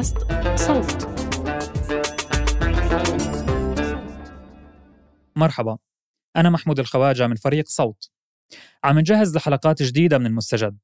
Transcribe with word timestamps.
بودكاست 0.00 0.16
صوت. 0.56 1.08
مرحبا. 5.36 5.78
أنا 6.36 6.50
محمود 6.50 6.78
الخواجة 6.78 7.26
من 7.26 7.34
فريق 7.34 7.68
صوت. 7.68 8.10
عم 8.84 8.98
نجهز 8.98 9.36
لحلقات 9.36 9.82
جديدة 9.82 10.18
من 10.18 10.26
المستجد. 10.26 10.78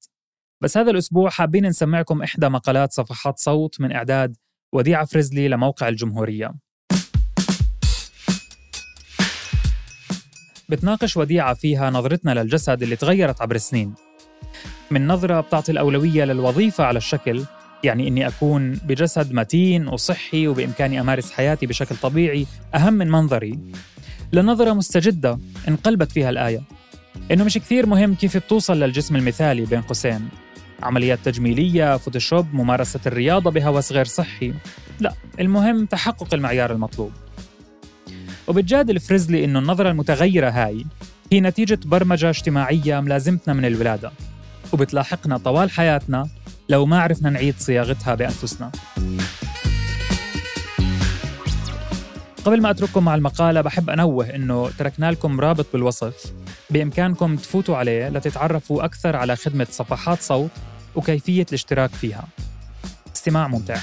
بس 0.60 0.76
هذا 0.76 0.90
الأسبوع 0.90 1.30
حابين 1.30 1.66
نسمعكم 1.66 2.22
إحدى 2.22 2.48
مقالات 2.48 2.92
صفحات 2.92 3.38
صوت 3.38 3.80
من 3.80 3.92
إعداد 3.92 4.36
وديعة 4.72 5.04
فريزلي 5.04 5.48
لموقع 5.48 5.88
الجمهورية. 5.88 6.54
بتناقش 10.68 11.16
وديعة 11.16 11.54
فيها 11.54 11.90
نظرتنا 11.90 12.34
للجسد 12.34 12.82
اللي 12.82 12.96
تغيرت 12.96 13.42
عبر 13.42 13.54
السنين. 13.54 13.94
من 14.90 15.06
نظرة 15.06 15.40
بتعطي 15.40 15.72
الأولوية 15.72 16.24
للوظيفة 16.24 16.84
على 16.84 16.96
الشكل 16.96 17.44
يعني 17.84 18.08
إني 18.08 18.26
أكون 18.26 18.72
بجسد 18.72 19.32
متين 19.32 19.88
وصحي 19.88 20.48
وبإمكاني 20.48 21.00
أمارس 21.00 21.30
حياتي 21.30 21.66
بشكل 21.66 21.96
طبيعي 21.96 22.46
أهم 22.74 22.92
من 22.92 23.10
منظري. 23.10 23.58
لنظرة 24.32 24.72
مستجدة 24.72 25.38
انقلبت 25.68 26.12
فيها 26.12 26.30
الآية. 26.30 26.62
إنه 27.30 27.44
مش 27.44 27.58
كثير 27.58 27.86
مهم 27.86 28.14
كيف 28.14 28.36
بتوصل 28.36 28.80
للجسم 28.80 29.16
المثالي 29.16 29.64
بين 29.64 29.82
قوسين. 29.82 30.28
عمليات 30.82 31.18
تجميلية، 31.24 31.96
فوتوشوب، 31.96 32.46
ممارسة 32.54 33.00
الرياضة 33.06 33.50
بهوس 33.50 33.92
غير 33.92 34.04
صحي. 34.04 34.54
لا، 35.00 35.12
المهم 35.40 35.86
تحقق 35.86 36.34
المعيار 36.34 36.72
المطلوب. 36.72 37.12
وبتجادل 38.48 39.00
فريزلي 39.00 39.44
إنه 39.44 39.58
النظرة 39.58 39.90
المتغيرة 39.90 40.50
هاي 40.50 40.84
هي 41.32 41.40
نتيجة 41.40 41.78
برمجة 41.84 42.30
اجتماعية 42.30 43.00
ملازمتنا 43.00 43.54
من 43.54 43.64
الولادة. 43.64 44.12
وبتلاحقنا 44.72 45.38
طوال 45.38 45.70
حياتنا 45.70 46.28
لو 46.68 46.86
ما 46.86 47.00
عرفنا 47.00 47.30
نعيد 47.30 47.54
صياغتها 47.58 48.14
بأنفسنا. 48.14 48.72
قبل 52.44 52.62
ما 52.62 52.70
أترككم 52.70 53.04
مع 53.04 53.14
المقالة 53.14 53.60
بحب 53.60 53.90
أنوه 53.90 54.34
إنه 54.34 54.70
تركنا 54.78 55.10
لكم 55.10 55.40
رابط 55.40 55.66
بالوصف. 55.72 56.32
بإمكانكم 56.70 57.36
تفوتوا 57.36 57.76
عليه 57.76 58.08
لتتعرفوا 58.08 58.84
أكثر 58.84 59.16
على 59.16 59.36
خدمة 59.36 59.66
صفحات 59.70 60.22
صوت 60.22 60.50
وكيفية 60.94 61.46
الاشتراك 61.48 61.90
فيها. 61.90 62.24
استماع 63.16 63.48
ممتع. 63.48 63.76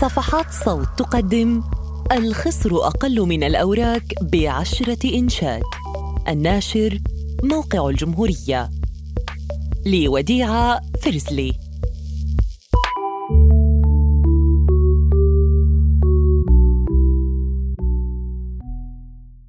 صفحات 0.00 0.50
صوت 0.64 0.88
تقدم 0.98 1.62
الخصر 2.12 2.76
أقل 2.76 3.20
من 3.20 3.42
الأوراق 3.42 4.02
بعشرة 4.22 5.18
إنشات 5.18 5.62
الناشر 6.28 6.98
موقع 7.42 7.88
الجمهورية. 7.88 8.70
لوديعة 9.86 10.80
فرزلي. 11.02 11.52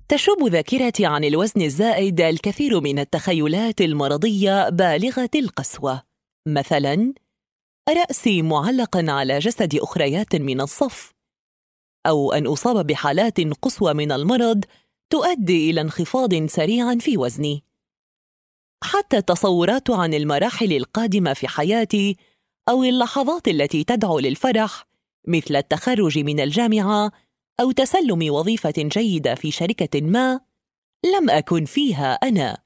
تشوب 0.09 0.49
ذاكرتي 0.49 1.05
عن 1.05 1.23
الوزن 1.23 1.61
الزائد 1.61 2.21
الكثير 2.21 2.81
من 2.81 2.99
التخيلات 2.99 3.81
المرضية 3.81 4.69
بالغة 4.69 5.29
القسوة. 5.35 6.01
مثلاً 6.47 7.13
رأسي 7.89 8.41
معلقاً 8.41 9.05
على 9.11 9.39
جسد 9.39 9.75
أخريات 9.75 10.35
من 10.35 10.61
الصف 10.61 11.16
أو 12.07 12.31
أن 12.31 12.47
أصاب 12.47 12.87
بحالات 12.87 13.39
قصوى 13.61 13.93
من 13.93 14.11
المرض 14.11 14.65
تؤدي 15.09 15.69
إلى 15.69 15.81
انخفاض 15.81 16.45
سريع 16.45 16.95
في 16.95 17.17
وزني. 17.17 17.63
حتى 18.83 19.17
التصورات 19.17 19.89
عن 19.89 20.13
المراحل 20.13 20.73
القادمة 20.73 21.33
في 21.33 21.47
حياتي 21.47 22.17
أو 22.69 22.83
اللحظات 22.83 23.47
التي 23.47 23.83
تدعو 23.83 24.19
للفرح 24.19 24.87
مثل 25.27 25.55
التخرج 25.55 26.19
من 26.19 26.39
الجامعة 26.39 27.11
أو 27.59 27.71
تسلم 27.71 28.33
وظيفة 28.33 28.73
جيدة 28.77 29.35
في 29.35 29.51
شركة 29.51 30.01
ما 30.01 30.39
لم 31.05 31.29
أكن 31.29 31.65
فيها 31.65 32.13
أنا 32.13 32.57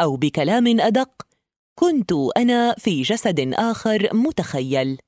أو 0.00 0.16
بكلام 0.16 0.80
أدق 0.80 1.26
كنت 1.74 2.12
أنا 2.36 2.74
في 2.78 3.02
جسد 3.02 3.54
آخر 3.54 4.08
متخيل. 4.12 4.98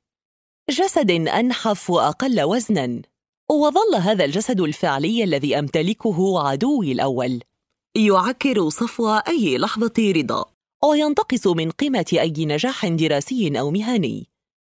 جسد 0.70 1.10
أنحف 1.10 1.90
وأقل 1.90 2.42
وزناً. 2.42 3.02
وظل 3.52 3.94
هذا 4.00 4.24
الجسد 4.24 4.60
الفعلي 4.60 5.24
الذي 5.24 5.58
أمتلكه 5.58 6.48
عدوي 6.48 6.92
الأول. 6.92 7.40
يعكر 7.94 8.68
صفو 8.68 9.08
أي 9.08 9.58
لحظة 9.58 9.92
رضا 9.98 10.44
وينتقص 10.84 11.46
من 11.46 11.70
قيمة 11.70 12.04
أي 12.12 12.32
نجاح 12.38 12.86
دراسي 12.86 13.58
أو 13.58 13.70
مهني. 13.70 14.28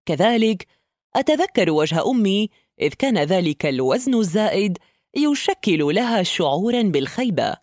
كذلك 0.06 0.68
أتذكر 1.16 1.72
وجه 1.72 2.10
أمي 2.10 2.50
إذ 2.82 2.90
كان 2.90 3.18
ذلك 3.18 3.66
الوزن 3.66 4.16
الزائد 4.16 4.78
يشكل 5.18 5.96
لها 5.96 6.24
شعورا 6.24 6.82
بالخيبة 6.82 7.56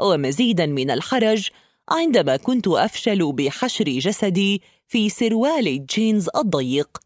ومزيدا 0.00 0.66
من 0.66 0.90
الحرج 0.90 1.48
عندما 1.88 2.36
كنت 2.36 2.68
أفشل 2.68 3.32
بحشر 3.32 3.84
جسدي 3.84 4.62
في 4.88 5.08
سروال 5.08 5.68
الجينز 5.68 6.28
الضيق. 6.36 7.05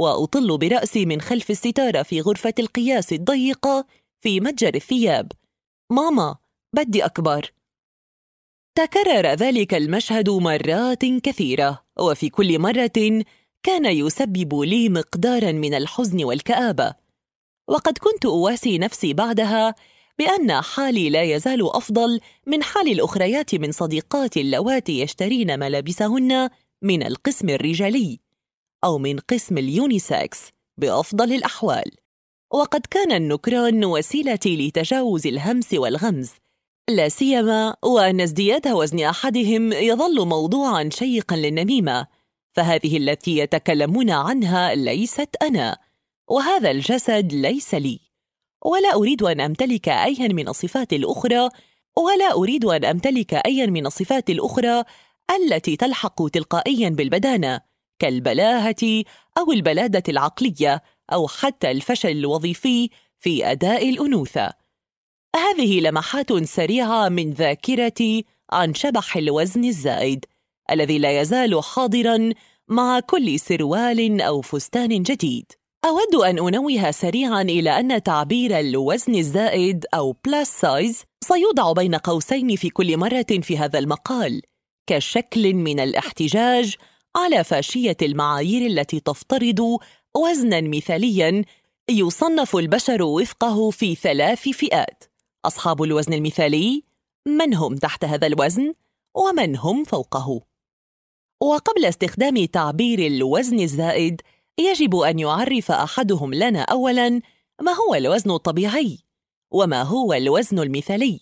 وأطل 0.00 0.58
برأسي 0.58 1.06
من 1.06 1.20
خلف 1.20 1.50
الستارة 1.50 2.02
في 2.02 2.20
غرفة 2.20 2.54
القياس 2.58 3.12
الضيقة 3.12 3.86
في 4.20 4.40
متجر 4.40 4.74
الثياب. 4.74 5.32
ماما 5.90 6.36
بدي 6.72 7.04
أكبر. 7.04 7.52
تكرر 8.74 9.26
ذلك 9.26 9.74
المشهد 9.74 10.30
مرات 10.30 11.04
كثيرة 11.04 11.84
وفي 11.98 12.28
كل 12.28 12.58
مرة 12.58 13.24
كان 13.62 13.86
يسبب 13.86 14.54
لي 14.54 14.88
مقدارا 14.88 15.52
من 15.52 15.74
الحزن 15.74 16.24
والكآبة. 16.24 16.94
وقد 17.68 17.98
كنت 17.98 18.24
أواسي 18.26 18.78
نفسي 18.78 19.12
بعدها 19.12 19.74
بأن 20.18 20.60
حالي 20.62 21.10
لا 21.10 21.22
يزال 21.22 21.70
أفضل 21.76 22.20
من 22.46 22.62
حال 22.62 22.92
الأخريات 22.92 23.54
من 23.54 23.72
صديقاتي 23.72 24.40
اللواتي 24.40 25.00
يشترين 25.00 25.58
ملابسهن 25.58 26.50
من 26.82 27.02
القسم 27.02 27.48
الرجالي. 27.48 28.29
أو 28.84 28.98
من 28.98 29.18
قسم 29.18 29.58
ال 29.58 29.71
unisex 29.71 30.48
بأفضل 30.78 31.32
الأحوال. 31.32 31.90
وقد 32.52 32.80
كان 32.90 33.12
النكران 33.12 33.84
وسيلتي 33.84 34.56
لتجاوز 34.56 35.26
الهمس 35.26 35.74
والغمز 35.74 36.30
لا 36.90 37.08
سيما 37.08 37.76
وأن 37.84 38.20
ازدياد 38.20 38.68
وزن 38.68 39.00
أحدهم 39.00 39.72
يظل 39.72 40.26
موضوعا 40.28 40.88
شيقا 40.92 41.36
للنميمة 41.36 42.06
فهذه 42.52 42.96
التي 42.96 43.36
يتكلمون 43.36 44.10
عنها 44.10 44.74
ليست 44.74 45.28
أنا 45.42 45.78
وهذا 46.28 46.70
الجسد 46.70 47.32
ليس 47.32 47.74
لي. 47.74 48.00
ولا 48.64 48.94
أريد 48.94 49.22
أن 49.22 49.40
أمتلك 49.40 49.88
أيا 49.88 50.28
من 50.28 50.48
الصفات 50.48 50.92
الأخرى 50.92 51.48
ولا 51.96 52.32
أريد 52.32 52.64
أن 52.64 52.84
أمتلك 52.84 53.34
أيا 53.34 53.66
من 53.66 53.86
الصفات 53.86 54.30
الأخرى 54.30 54.84
التي 55.30 55.76
تلحق 55.76 56.28
تلقائيا 56.28 56.88
بالبدانة. 56.88 57.60
كالبلاهة 58.00 59.04
أو 59.38 59.52
البلادة 59.52 60.02
العقلية 60.08 60.82
أو 61.12 61.28
حتى 61.28 61.70
الفشل 61.70 62.10
الوظيفي 62.10 62.90
في 63.18 63.50
أداء 63.50 63.90
الأنوثة. 63.90 64.52
هذه 65.36 65.80
لمحات 65.80 66.32
سريعة 66.32 67.08
من 67.08 67.30
ذاكرتي 67.30 68.24
عن 68.52 68.74
شبح 68.74 69.16
الوزن 69.16 69.64
الزائد 69.64 70.24
الذي 70.70 70.98
لا 70.98 71.20
يزال 71.20 71.64
حاضرا 71.64 72.30
مع 72.68 73.00
كل 73.00 73.40
سروال 73.40 74.20
أو 74.20 74.40
فستان 74.40 75.02
جديد. 75.02 75.52
أود 75.84 76.14
أن 76.14 76.38
أنوه 76.38 76.90
سريعا 76.90 77.42
إلى 77.42 77.80
أن 77.80 78.02
تعبير 78.02 78.60
الوزن 78.60 79.14
الزائد 79.14 79.86
أو 79.94 80.16
plus 80.24 80.60
size 80.60 81.04
سيوضع 81.24 81.72
بين 81.72 81.94
قوسين 81.94 82.56
في 82.56 82.70
كل 82.70 82.96
مرة 82.96 83.26
في 83.42 83.58
هذا 83.58 83.78
المقال 83.78 84.42
كشكل 84.86 85.54
من 85.54 85.80
الاحتجاج 85.80 86.74
على 87.16 87.44
فاشية 87.44 87.96
المعايير 88.02 88.66
التي 88.66 89.00
تفترض 89.00 89.78
وزنا 90.16 90.60
مثاليا 90.60 91.44
يصنف 91.90 92.56
البشر 92.56 93.02
وفقه 93.02 93.70
في 93.70 93.94
ثلاث 93.94 94.48
فئات. 94.48 95.04
أصحاب 95.44 95.82
الوزن 95.82 96.12
المثالي 96.12 96.84
من 97.26 97.54
هم 97.54 97.76
تحت 97.76 98.04
هذا 98.04 98.26
الوزن 98.26 98.74
ومن 99.14 99.56
هم 99.56 99.84
فوقه؟ 99.84 100.40
وقبل 101.42 101.84
استخدام 101.84 102.44
تعبير 102.44 103.06
الوزن 103.06 103.60
الزائد 103.60 104.20
يجب 104.58 104.96
أن 104.96 105.18
يعرف 105.18 105.70
أحدهم 105.70 106.34
لنا 106.34 106.62
أولاً 106.62 107.20
ما 107.60 107.72
هو 107.72 107.94
الوزن 107.94 108.30
الطبيعي 108.30 108.98
وما 109.50 109.82
هو 109.82 110.12
الوزن 110.12 110.58
المثالي. 110.58 111.20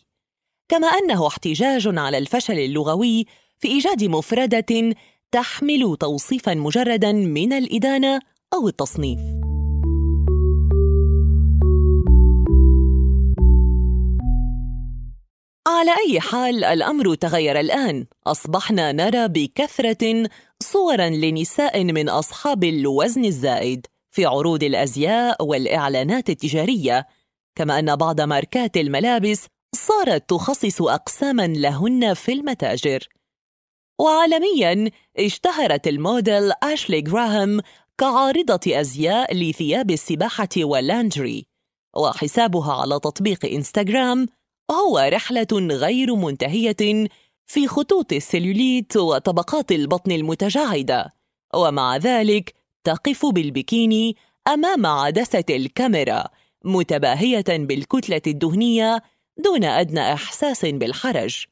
كما 0.68 0.86
أنه 0.86 1.26
احتجاج 1.26 1.98
على 1.98 2.18
الفشل 2.18 2.58
اللغوي 2.58 3.26
في 3.58 3.68
إيجاد 3.68 4.04
مفردة 4.04 4.94
تحمل 5.32 5.96
توصيفا 6.00 6.54
مجردا 6.54 7.12
من 7.12 7.52
الإدانة 7.52 8.20
أو 8.54 8.68
التصنيف. 8.68 9.20
على 15.68 15.90
أي 16.06 16.20
حال 16.20 16.64
الأمر 16.64 17.14
تغير 17.14 17.60
الآن. 17.60 18.06
أصبحنا 18.26 18.92
نرى 18.92 19.28
بكثرة 19.28 20.28
صورا 20.60 21.08
لنساء 21.08 21.84
من 21.84 22.08
أصحاب 22.08 22.64
الوزن 22.64 23.24
الزائد 23.24 23.86
في 24.10 24.24
عروض 24.24 24.62
الأزياء 24.64 25.44
والإعلانات 25.44 26.30
التجارية. 26.30 27.06
كما 27.54 27.78
أن 27.78 27.96
بعض 27.96 28.20
ماركات 28.20 28.76
الملابس 28.76 29.46
صارت 29.74 30.30
تخصص 30.30 30.82
أقساما 30.82 31.46
لهن 31.46 32.14
في 32.14 32.32
المتاجر. 32.32 33.17
وعالميا 33.98 34.90
اشتهرت 35.18 35.86
الموديل 35.88 36.52
أشلي 36.62 37.00
جراهام 37.00 37.60
كعارضة 37.98 38.60
أزياء 38.80 39.34
لثياب 39.34 39.90
السباحة 39.90 40.48
واللانجري 40.56 41.46
وحسابها 41.96 42.72
على 42.72 43.00
تطبيق 43.00 43.46
إنستغرام 43.46 44.26
هو 44.70 44.98
رحلة 44.98 45.46
غير 45.52 46.14
منتهية 46.14 47.08
في 47.46 47.68
خطوط 47.68 48.12
السلوليت 48.12 48.96
وطبقات 48.96 49.72
البطن 49.72 50.12
المتجعدة 50.12 51.14
ومع 51.54 51.96
ذلك 51.96 52.54
تقف 52.84 53.26
بالبكيني 53.26 54.16
أمام 54.48 54.86
عدسة 54.86 55.44
الكاميرا 55.50 56.24
متباهية 56.64 57.44
بالكتلة 57.48 58.22
الدهنية 58.26 59.02
دون 59.38 59.64
أدنى 59.64 60.12
إحساس 60.12 60.64
بالحرج. 60.64 61.44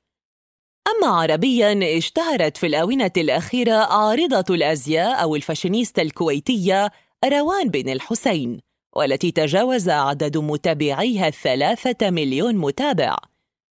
أما 0.86 1.06
عربياً 1.06 1.98
اشتهرت 1.98 2.56
في 2.56 2.66
الآونة 2.66 3.10
الأخيرة 3.16 3.72
عارضة 3.72 4.54
الأزياء 4.54 5.22
أو 5.22 5.36
الفاشينيستا 5.36 6.02
الكويتية 6.02 6.90
روان 7.24 7.68
بن 7.68 7.88
الحسين 7.88 8.60
والتي 8.96 9.30
تجاوز 9.30 9.88
عدد 9.88 10.38
متابعيها 10.38 11.28
الثلاثة 11.28 12.10
مليون 12.10 12.56
متابع. 12.56 13.16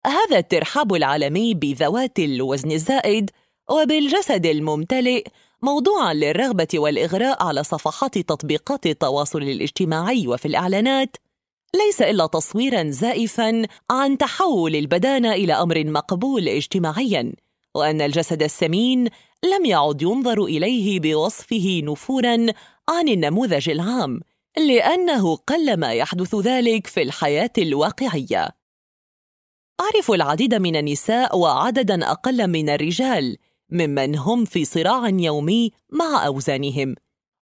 هذا 0.07 0.39
الترحاب 0.39 0.95
العالمي 0.95 1.55
بذوات 1.55 2.19
الوزن 2.19 2.73
الزائد 2.73 3.31
وبالجسد 3.71 4.47
الممتلئ 4.47 5.27
موضوعا 5.63 6.15
للرغبة 6.15 6.69
والإغراء 6.75 7.43
على 7.43 7.65
صفحات 7.65 8.19
تطبيقات 8.19 8.87
التواصل 8.87 9.43
الاجتماعي 9.43 10.27
وفي 10.29 10.49
الإعلانات. 10.49 11.17
ليس 11.75 12.03
إلا 12.03 12.27
تصويرا 12.27 12.91
زائفا 12.91 13.67
عن 13.91 14.19
تحول 14.19 14.77
البدانة 14.77 15.33
إلى 15.33 15.53
أمر 15.53 15.85
مقبول 15.85 16.49
اجتماعيا 16.49 17.33
وأن 17.75 18.01
الجسد 18.01 18.43
السمين 18.43 19.09
لم 19.45 19.65
يعد 19.65 20.03
ينظر 20.03 20.45
إليه 20.45 21.01
بوصفه 21.01 21.81
نفورا 21.85 22.47
عن 22.89 23.09
النموذج 23.09 23.71
العام 23.71 24.21
لأنه 24.57 25.37
قلما 25.37 25.93
يحدث 25.93 26.35
ذلك 26.35 26.87
في 26.87 27.03
الحياة 27.03 27.51
الواقعية. 27.59 28.49
أعرف 29.81 30.11
العديد 30.11 30.55
من 30.55 30.77
النساء 30.77 31.39
وعددا 31.39 32.11
أقل 32.11 32.49
من 32.49 32.69
الرجال 32.69 33.37
ممن 33.71 34.17
هم 34.17 34.45
في 34.45 34.65
صراع 34.65 35.09
يومي 35.09 35.73
مع 35.93 36.27
أوزانهم. 36.27 36.95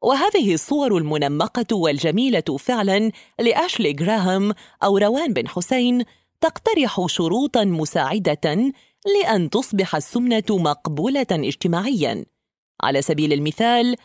وهذه 0.03 0.55
الصور 0.55 0.97
المنمقة 0.97 1.77
والجميلة 1.77 2.59
فعلا 2.59 3.11
لأشلي 3.41 3.93
جراهام 3.93 4.55
أو 4.83 4.99
روان 4.99 5.33
بن 5.33 5.49
حسين 5.49 6.05
تقترح 6.41 7.07
شروطا 7.07 7.65
مساعدة 7.65 8.73
لأن 9.07 9.51
تصبح 9.51 9.97
السمنة 9.97 10.45
مقبولة 10.51 11.27
اجتماعيا. 11.31 12.25
على 12.83 13.03
سبيل 13.03 13.33
المثال 13.33 13.97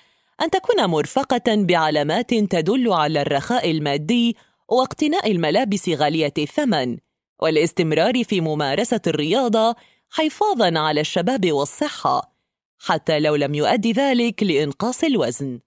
أن 0.42 0.50
تكون 0.50 0.86
مرفقة 0.86 1.56
بعلامات 1.56 2.34
تدل 2.34 2.94
على 2.94 3.22
الرخاء 3.22 3.72
المادي 3.72 4.36
واقتناء 4.70 5.32
الملابس 5.32 5.90
غالية 5.90 6.34
الثمن 6.38 6.98
والاستمرار 7.42 8.24
في 8.24 8.42
ممارسة 8.42 9.02
الرياضة 9.08 9.76
حفاظا 10.10 10.80
على 10.80 11.02
الشباب 11.02 11.52
والصحة 11.52 12.34
حتى 12.80 13.20
لو 13.20 13.36
لم 13.36 13.56
يؤدي 13.56 13.92
ذلك 13.92 14.44
لإنقاص 14.44 15.04
الوزن. 15.04 15.60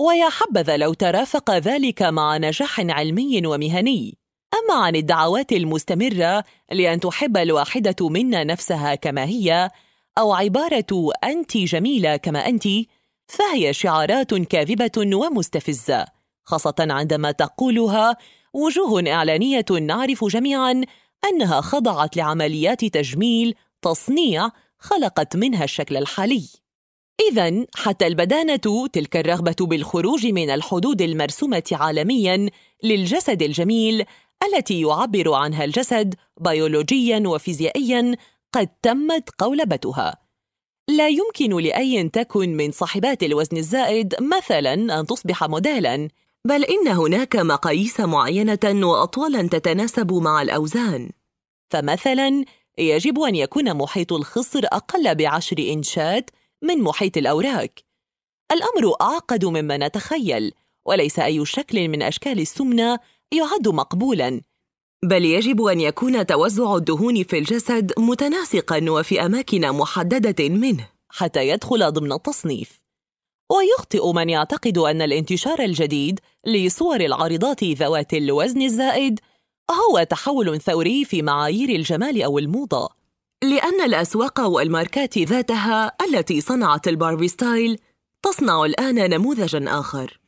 ويا 0.00 0.28
حبذا 0.28 0.76
لو 0.76 0.92
ترافق 0.92 1.50
ذلك 1.50 2.02
مع 2.02 2.36
نجاح 2.36 2.80
علمي 2.80 3.46
ومهني. 3.46 4.18
أما 4.54 4.84
عن 4.84 4.96
الدعوات 4.96 5.52
المستمرة 5.52 6.44
لأن 6.72 7.00
تحب 7.00 7.36
الواحدة 7.36 8.08
منا 8.08 8.44
نفسها 8.44 8.94
كما 8.94 9.24
هي 9.24 9.70
أو 10.18 10.32
عبارة 10.32 11.10
أنت 11.24 11.56
جميلة 11.56 12.16
كما 12.16 12.48
أنت 12.48 12.68
فهي 13.26 13.72
شعارات 13.72 14.34
كاذبة 14.34 15.16
ومستفزة 15.16 16.04
خاصة 16.44 16.74
عندما 16.78 17.30
تقولها 17.30 18.16
وجوه 18.52 19.12
إعلانية 19.12 19.64
نعرف 19.80 20.24
جميعا 20.24 20.82
أنها 21.28 21.60
خضعت 21.60 22.16
لعمليات 22.16 22.84
تجميل 22.84 23.54
تصنيع 23.82 24.48
خلقت 24.78 25.36
منها 25.36 25.64
الشكل 25.64 25.96
الحالي. 25.96 26.48
إذا 27.20 27.66
حتى 27.74 28.06
البدانة 28.06 28.88
تلك 28.92 29.16
الرغبة 29.16 29.56
بالخروج 29.60 30.26
من 30.26 30.50
الحدود 30.50 31.02
المرسومة 31.02 31.62
عالميا 31.72 32.50
للجسد 32.82 33.42
الجميل 33.42 34.04
التي 34.44 34.80
يعبر 34.80 35.32
عنها 35.32 35.64
الجسد 35.64 36.14
بيولوجيا 36.40 37.22
وفيزيائيا 37.26 38.16
قد 38.52 38.68
تمت 38.82 39.30
قولبتها. 39.38 40.16
لا 40.88 41.08
يمكن 41.08 41.56
لأي 41.56 42.08
تكن 42.08 42.56
من 42.56 42.70
صاحبات 42.70 43.22
الوزن 43.22 43.56
الزائد 43.56 44.14
مثلا 44.20 45.00
أن 45.00 45.06
تصبح 45.06 45.44
موديلا 45.44 46.08
بل 46.44 46.64
إن 46.64 46.88
هناك 46.88 47.36
مقاييس 47.36 48.00
معينة 48.00 48.86
وأطوالا 48.86 49.48
تتناسب 49.48 50.12
مع 50.12 50.42
الأوزان. 50.42 51.10
فمثلا 51.70 52.44
يجب 52.78 53.20
أن 53.20 53.34
يكون 53.34 53.74
محيط 53.74 54.12
الخصر 54.12 54.60
أقل 54.64 55.14
بعشر 55.14 55.56
إنشات 55.58 56.30
من 56.62 56.82
محيط 56.82 57.16
الأوراق. 57.16 57.70
الأمر 58.52 58.94
أعقد 59.00 59.44
مما 59.44 59.76
نتخيل 59.76 60.52
وليس 60.86 61.18
أي 61.18 61.44
شكل 61.46 61.88
من 61.88 62.02
أشكال 62.02 62.40
السمنة 62.40 62.98
يعد 63.32 63.68
مقبولا. 63.68 64.40
بل 65.04 65.24
يجب 65.24 65.62
أن 65.62 65.80
يكون 65.80 66.26
توزع 66.26 66.76
الدهون 66.76 67.22
في 67.24 67.38
الجسد 67.38 67.92
متناسقا 67.98 68.90
وفي 68.90 69.26
أماكن 69.26 69.72
محددة 69.72 70.48
منه 70.48 70.88
حتى 71.08 71.48
يدخل 71.48 71.92
ضمن 71.92 72.12
التصنيف. 72.12 72.80
ويخطئ 73.52 74.12
من 74.12 74.30
يعتقد 74.30 74.78
أن 74.78 75.02
الانتشار 75.02 75.60
الجديد 75.60 76.20
لصور 76.46 77.00
العارضات 77.00 77.64
ذوات 77.64 78.14
الوزن 78.14 78.62
الزائد 78.62 79.20
هو 79.70 80.02
تحول 80.02 80.60
ثوري 80.60 81.04
في 81.04 81.22
معايير 81.22 81.68
الجمال 81.68 82.22
أو 82.22 82.38
الموضة. 82.38 82.88
لأن 83.44 83.80
الأسواق 83.80 84.40
والماركات 84.40 85.18
ذاتها 85.18 85.92
التي 86.08 86.40
صنعت 86.40 86.88
ال 86.88 86.94
Barbie 86.94 87.28
style 87.28 87.78
تصنع 88.22 88.64
الآن 88.64 89.10
نموذجاً 89.10 89.64
آخر. 89.68 90.20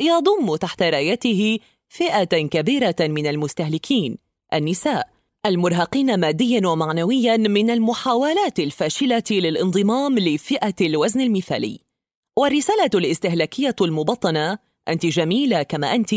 يضم 0.00 0.56
تحت 0.56 0.82
رأيته 0.82 1.58
فئة 1.88 2.24
كبيرة 2.24 2.96
من 3.00 3.26
المستهلكين 3.26 4.18
النساء 4.54 5.08
المرهقين 5.46 6.20
ماديا 6.20 6.66
ومعنويا 6.68 7.36
من 7.36 7.70
المحاولات 7.70 8.60
الفاشلة 8.60 9.22
للانضمام 9.30 10.18
لفئة 10.18 10.74
الوزن 10.80 11.20
المثالي. 11.20 11.80
والرسالة 12.36 12.90
الاستهلاكية 12.94 13.76
المبطنة 13.80 14.58
أنت 14.88 15.06
جميلة 15.06 15.62
كما 15.62 15.94
أنت 15.94 16.14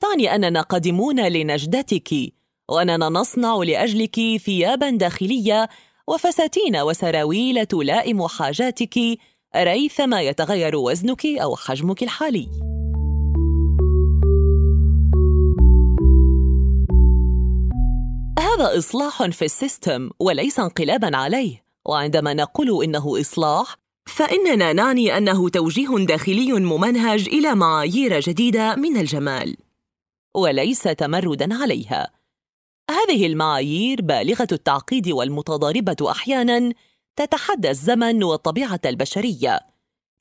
تعني 0.00 0.34
أننا 0.34 0.60
قادمون 0.60 1.28
لنجدتك 1.28 2.32
وأننا 2.70 3.08
نصنع 3.08 3.56
لأجلك 3.56 4.20
ثيابا 4.44 4.90
داخلية 4.90 5.68
وفساتين 6.06 6.76
وسراويل 6.76 7.66
تلائم 7.66 8.26
حاجاتك 8.26 8.98
ريثما 9.56 10.20
يتغير 10.20 10.76
وزنك 10.76 11.26
أو 11.26 11.56
حجمك 11.56 12.02
الحالي. 12.02 12.48
هذا 18.38 18.78
إصلاح 18.78 19.22
في 19.22 19.44
السيستم 19.44 20.10
وليس 20.20 20.60
انقلابا 20.60 21.16
عليه 21.16 21.64
وعندما 21.86 22.34
نقول 22.34 22.84
إنه 22.84 23.20
إصلاح 23.20 23.76
فإننا 24.06 24.72
نعني 24.72 25.16
أنه 25.16 25.48
توجيه 25.48 25.96
داخلي 25.98 26.52
ممنهج 26.52 27.28
إلى 27.28 27.54
معايير 27.54 28.20
جديدة 28.20 28.74
من 28.74 28.96
الجمال 28.96 29.56
وليس 30.34 30.82
تمردا 30.82 31.62
عليها. 31.62 32.19
هذه 32.90 33.26
المعايير 33.26 34.02
بالغة 34.02 34.48
التعقيد 34.52 35.08
والمتضاربة 35.08 36.10
أحيانا 36.10 36.72
تتحدى 37.16 37.70
الزمن 37.70 38.24
والطبيعة 38.24 38.80
البشرية. 38.86 39.60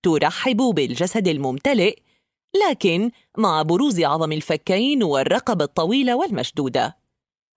ترحب 0.04 0.58
بالجسد 0.58 1.28
الممتلئ 1.28 2.00
لكن 2.70 3.12
مع 3.38 3.62
بروز 3.62 4.00
عظم 4.02 4.32
الفكين 4.32 5.04
والرقبة 5.04 5.66
الطويلة 5.66 6.16
والمشدودة. 6.16 6.98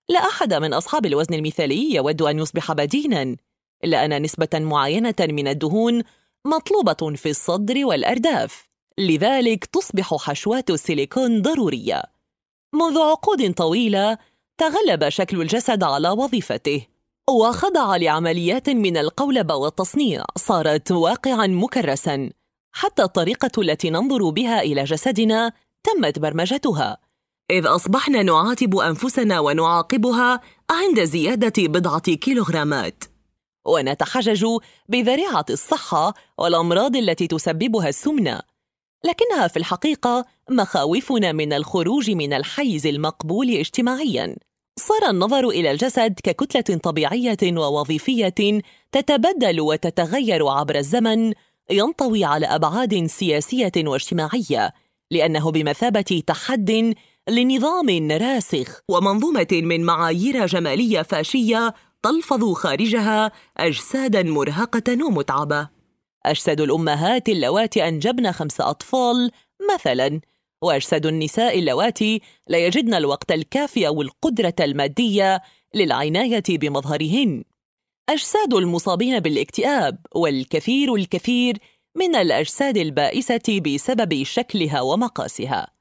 لا 0.09 0.19
أحد 0.19 0.55
من 0.55 0.75
أصحاب 0.75 1.07
الوزن 1.07 1.35
المثالي 1.35 1.95
يود 1.95 2.23
أن 2.23 2.39
يصبح 2.39 2.73
بدينا 2.73 3.37
إلا 3.85 4.05
أن 4.05 4.23
نسبة 4.23 4.49
معينة 4.55 5.15
من 5.21 5.49
الدهون 5.49 6.03
مطلوبة 6.45 7.17
في 7.17 7.31
الصدر 7.31 7.87
والأرداف. 7.87 8.69
لذلك 8.99 9.65
تصبح 9.65 10.15
حشوات 10.15 10.71
السيليكون 10.71 11.43
ضرورية. 11.43 12.03
منذ 12.75 12.99
عقود 12.99 13.55
طويلة 13.55 14.19
تغلب 14.63 15.09
شكل 15.09 15.41
الجسد 15.41 15.83
على 15.83 16.11
وظيفته 16.11 16.87
وخضع 17.31 17.97
لعمليات 17.97 18.71
من 18.71 18.97
القولبة 18.97 19.55
والتصنيع 19.55 20.25
صارت 20.37 20.93
واقعا 20.93 21.47
مكرسا 21.47 22.31
حتى 22.73 23.03
الطريقة 23.03 23.51
التي 23.59 23.91
ننظر 23.91 24.31
بها 24.31 24.61
إلى 24.61 24.85
جسدنا 24.85 25.53
تمت 25.85 26.19
برمجتها. 26.19 26.99
إذ 27.51 27.67
أصبحنا 27.67 28.23
نعاتب 28.23 28.77
أنفسنا 28.77 29.41
ونعاقبها 29.41 30.41
عند 30.71 31.05
زيادة 31.05 31.53
بضعة 31.59 32.15
كيلوغرامات. 32.15 33.05
ونتحجج 33.67 34.47
بذريعة 34.89 35.47
الصحة 35.51 36.15
والأمراض 36.39 36.97
التي 36.97 37.27
تسببها 37.27 37.89
السمنة. 37.89 38.41
لكنها 39.05 39.49
في 39.49 39.57
الحقيقة 39.57 40.27
مخاوفنا 40.51 41.33
من 41.33 41.53
الخروج 41.53 42.11
من 42.11 42.33
الحيز 42.33 42.87
المقبول 42.87 43.51
اجتماعياً. 43.51 44.37
صار 44.79 45.11
النظر 45.11 45.49
إلى 45.49 45.71
الجسد 45.71 46.21
ككتلة 46.25 46.79
طبيعية 46.79 47.37
ووظيفية 47.43 48.61
تتبدل 48.93 49.61
وتتغير 49.61 50.49
عبر 50.49 50.77
الزمن 50.77 51.33
ينطوي 51.71 52.25
على 52.25 52.47
أبعاد 52.47 53.07
سياسية 53.07 53.73
واجتماعية 53.77 54.73
لأنه 55.11 55.51
بمثابة 55.51 56.23
تحد 56.27 56.95
لنظام 57.29 58.11
راسخ 58.11 58.81
ومنظومة 58.89 59.47
من 59.53 59.85
معايير 59.85 60.47
جمالية 60.47 61.03
فاشية 61.03 61.75
تلفظ 62.03 62.53
خارجها 62.53 63.33
أجسادا 63.57 64.23
مرهقة 64.23 65.05
ومتعبة. 65.07 65.69
أجساد 66.27 66.61
الأمهات 66.61 67.29
اللواتي 67.29 67.89
أنجبن 67.89 68.33
خمس 68.33 68.61
أطفال 68.61 69.31
مثلاً. 69.75 70.21
وأجساد 70.63 71.07
النساء 71.07 71.59
اللواتي 71.59 72.21
لا 72.49 72.67
يجدن 72.67 72.95
الوقت 72.95 73.33
الكافي 73.33 73.87
أو 73.87 74.03
القدرة 74.03 74.55
المادية 74.61 75.43
للعناية 75.75 76.43
بمظهرهن. 76.49 77.45
أجساد 78.09 78.55
المصابين 78.55 79.21
بالاكتئاب 79.21 79.99
والكثير 80.15 80.95
الكثير 80.95 81.59
من 81.97 82.15
الأجساد 82.15 82.77
البائسة 82.77 83.61
بسبب 83.67 84.23
شكلها 84.23 84.81
ومقاسها. 84.81 85.73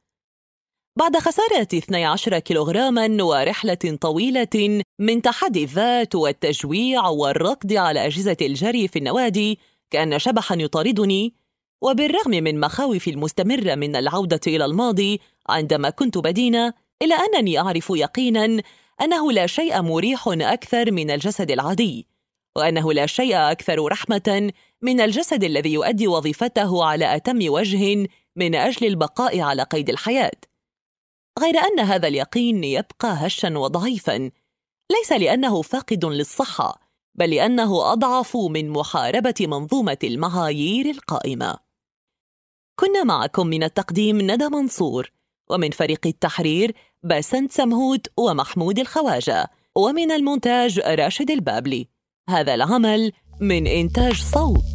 بعد 0.99 1.17
خسارة 1.17 1.67
12 1.73 2.39
كيلوغراما 2.39 3.23
ورحلة 3.23 3.97
طويلة 4.01 4.81
من 4.99 5.21
تحدي 5.21 5.63
الذات 5.63 6.15
والتجويع 6.15 7.07
والركض 7.07 7.73
على 7.73 8.05
أجهزة 8.05 8.37
الجري 8.41 8.87
في 8.87 8.99
النوادي 8.99 9.59
كأن 9.91 10.19
شبحا 10.19 10.55
يطاردني 10.55 11.40
وبالرغم 11.81 12.31
من 12.31 12.59
مخاوفي 12.59 13.09
المستمرة 13.09 13.75
من 13.75 13.95
العودة 13.95 14.39
إلى 14.47 14.65
الماضي 14.65 15.19
عندما 15.49 15.89
كنت 15.89 16.17
بدينة 16.17 16.73
إلا 17.01 17.15
أنني 17.15 17.59
أعرف 17.59 17.91
يقينا 17.95 18.61
أنه 19.01 19.31
لا 19.31 19.47
شيء 19.47 19.81
مريح 19.81 20.23
أكثر 20.27 20.91
من 20.91 21.11
الجسد 21.11 21.51
العادي 21.51 22.07
وأنه 22.55 22.93
لا 22.93 23.05
شيء 23.05 23.35
أكثر 23.37 23.85
رحمة 23.85 24.51
من 24.81 25.01
الجسد 25.01 25.43
الذي 25.43 25.73
يؤدي 25.73 26.07
وظيفته 26.07 26.85
على 26.85 27.15
أتم 27.15 27.39
وجه 27.47 28.07
من 28.35 28.55
أجل 28.55 28.87
البقاء 28.87 29.39
على 29.39 29.63
قيد 29.63 29.89
الحياة. 29.89 30.31
غير 31.39 31.57
أن 31.57 31.79
هذا 31.79 32.07
اليقين 32.07 32.63
يبقى 32.63 33.07
هشا 33.27 33.57
وضعيفا 33.57 34.31
ليس 34.91 35.11
لأنه 35.11 35.61
فاقد 35.61 36.05
للصحة 36.05 36.79
بل 37.15 37.29
لأنه 37.29 37.91
أضعف 37.91 38.37
من 38.37 38.69
محاربة 38.69 39.33
منظومة 39.41 39.97
المعايير 40.03 40.85
القائمة. 40.85 41.70
كنا 42.79 43.03
معكم 43.03 43.47
من 43.47 43.63
التقديم 43.63 44.31
ندى 44.31 44.49
منصور 44.49 45.11
ومن 45.49 45.71
فريق 45.71 46.07
التحرير 46.07 46.75
باسنت 47.03 47.51
سمهوت 47.51 48.07
ومحمود 48.17 48.79
الخواجة 48.79 49.47
ومن 49.75 50.11
المونتاج 50.11 50.79
راشد 50.79 51.31
البابلي. 51.31 51.87
هذا 52.29 52.53
العمل 52.53 53.11
من 53.41 53.67
إنتاج 53.67 54.15
صوت. 54.15 54.70